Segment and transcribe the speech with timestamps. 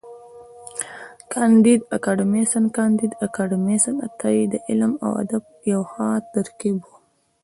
[1.33, 6.87] کانديد اکاډميسن کانديد اکاډميسن عطایي د علم او ادب یو ښه ترکیب و.